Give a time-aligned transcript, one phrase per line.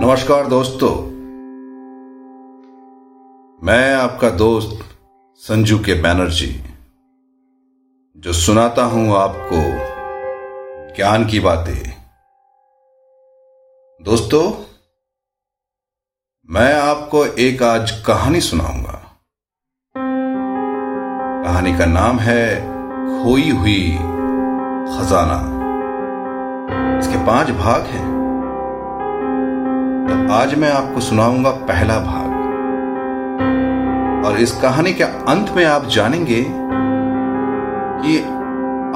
[0.00, 1.10] नमस्कार दोस्तों।
[3.66, 4.84] मैं आपका दोस्त
[5.36, 6.64] संजू के बैनर्जी,
[8.16, 9.56] जो सुनाता हूँ आपको
[10.96, 11.90] ज्ञान की बातें।
[14.02, 14.62] दोस्तों,
[16.50, 19.22] मैं आपको एक आज कहानी सुनाऊँगा।
[21.44, 22.60] कहानी का नाम है
[23.22, 23.90] खोई हुई
[24.98, 25.40] खजाना।
[26.98, 28.17] इसके पाँच भाग हैं।
[30.30, 32.32] आज मैं आपको सुनाऊँगा पहला भाग।
[34.26, 36.42] और इस कहानी के अंत में आप जानेंगे
[38.02, 38.18] कि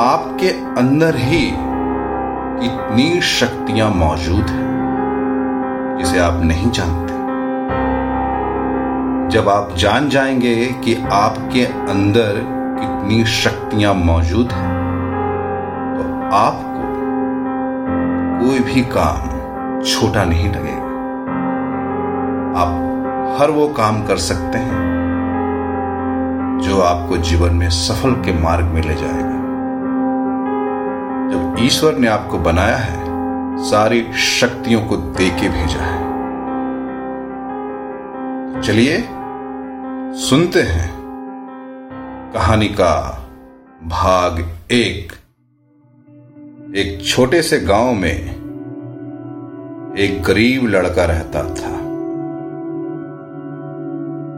[0.00, 0.48] आपके
[0.80, 1.40] अंदर ही
[2.60, 7.12] कितनी शक्तियाँ मौजूद हैं, जिसे आप नहीं जानते।
[9.28, 12.42] जब आप जान जाएँगे कि आपके अंदर
[12.80, 14.76] कितनी शक्तियाँ मौजूद हैं
[15.94, 16.02] तो
[16.36, 16.82] आपको
[18.40, 20.87] कोई भी काम छोटा नहीं लगेगा।
[23.38, 24.98] हर वो काम कर सकते हैं
[26.62, 29.38] जो आपको जीवन में सफल के मार्ग में ले जाएगा।
[31.32, 33.04] जब ईश्वर ने आपको बनाया है,
[33.64, 36.08] सारी शक्तियों को दे के भेजा है।
[38.62, 39.08] चलिए,
[40.18, 40.90] सुनते हैं
[42.34, 43.24] कहानी का
[43.84, 45.12] भाग एक।
[46.76, 48.38] एक छोटे से गाँव में
[49.98, 51.87] एक गरीब लड़का रहता था।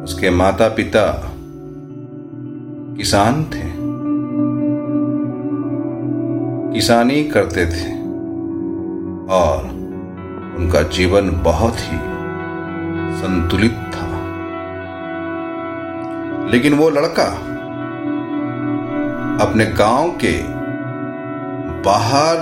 [0.03, 1.33] उसके माता पिता
[2.97, 3.70] किसान थे।
[6.75, 7.93] किसानी करते थे
[9.33, 9.69] और
[10.59, 11.98] उनका जीवन बहुत ही
[13.17, 14.06] संतुलित था।
[16.51, 17.47] लेकिन वो लड़का
[19.45, 20.43] अपने गाँव के
[21.83, 22.37] बाहर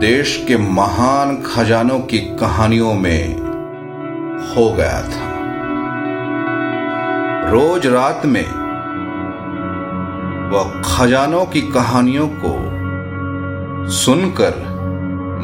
[0.00, 3.38] देश के महान खजानों की कहानियों में
[4.54, 5.33] हो गया था।
[7.50, 8.64] रोज रात में
[10.50, 12.74] वह खजानों की कहानियों को
[13.90, 14.54] सुनकर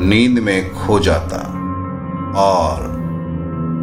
[0.01, 1.37] नींद में खो जाता
[2.37, 2.87] और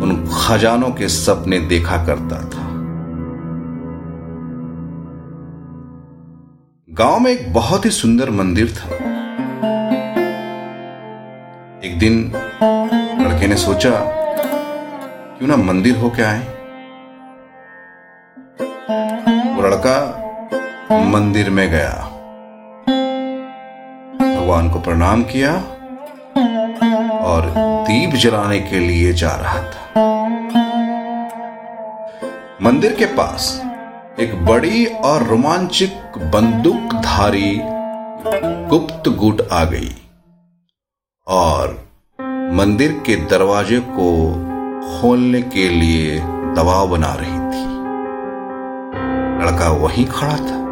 [0.03, 2.67] उन खजानों के सपने देखा करता था।
[6.89, 8.95] गाँव में एक बहुत ही सुंदर मंदिर था।
[11.87, 12.31] एक दिन
[13.23, 13.91] लड़के ने सोचा,
[15.37, 16.56] क्यों ना मंदिर हो होके आए?
[21.17, 21.93] मंदिर में गया।
[24.21, 25.53] भगवान को प्रणाम किया
[27.19, 27.53] और
[27.87, 30.03] दीप जलाने के लिए जा रहा था।
[32.61, 33.63] मंदिर के पास
[34.19, 37.61] एक बड़ी और रोमांचक बंदूकधारी
[38.69, 39.95] गुप्त गुट आ गई
[41.27, 41.87] और
[42.53, 44.31] मंदिर के दरवाजे को
[44.99, 46.19] खोलने के लिए
[46.53, 47.67] दबाव बना रही थी।
[49.45, 50.66] लड़का वहीं खड़ा था।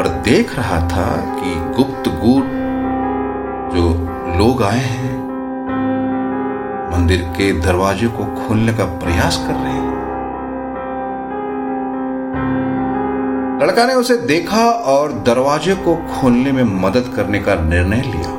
[0.00, 2.44] और देख रहा था कि गुप्त गुट
[3.74, 3.88] जो
[4.38, 5.16] लोग आए हैं,
[6.92, 9.92] मंदिर के दरवाजे को खोलने का प्रयास कर रहे हैं।
[13.62, 18.36] लड़का ने उसे देखा और दरवाजे को खोलने में मदद करने का निर्णय लिया।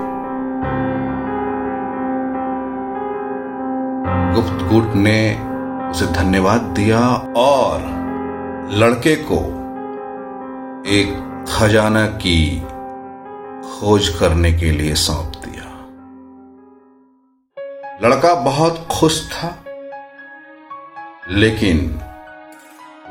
[4.34, 5.40] गुप्त गुट ने
[5.90, 7.00] उसे धन्यवाद दिया
[7.38, 7.82] और
[8.72, 9.44] लड़के को
[10.88, 12.59] एक खजाना की
[13.63, 15.68] खोज करने के लिए सौंप दिया।
[18.03, 19.63] लड़का बहुत खुश था,
[21.29, 22.00] लेकिन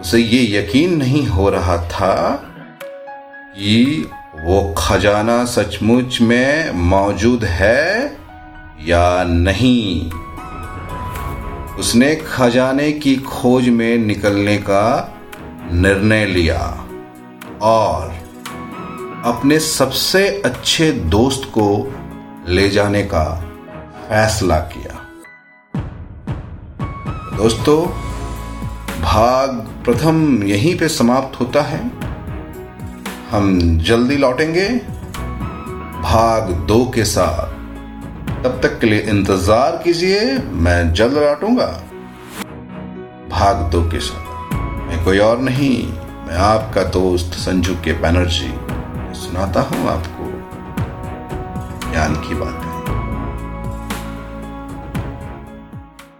[0.01, 2.15] उसे ये यकीन नहीं हो रहा था
[3.57, 4.11] कि
[4.41, 8.17] वो खजाना सचमुच में मौजूद है
[8.81, 10.11] या नहीं।
[11.79, 15.15] उसने खजाने की खोज में निकलने का
[15.73, 16.87] निर्णय लिया।
[17.63, 18.09] और
[19.25, 21.95] अपने सबसे अच्छे दोस्त को
[22.49, 23.25] ले जाने का
[24.09, 24.97] फैसला किया।
[27.37, 27.87] दोस्तों,
[29.03, 29.51] भाग
[29.85, 31.91] प्रथम यहीं पे समाप्त होता है।
[33.31, 34.69] हम जल्दी लौटेंगे।
[36.03, 37.59] भाग दो के साथ।
[38.45, 41.67] तब तक के लिए इंतज़ार कीजिए, मैं जल्द लौटूँगा।
[43.31, 46.00] भाग दो के साथ। मैं कोई और नहीं।
[46.31, 48.55] मैं आपका दोस्त संजू के बनर्जी
[49.21, 50.27] सुनाता हूँ आपको।
[51.91, 52.70] ज्ञान की बातें।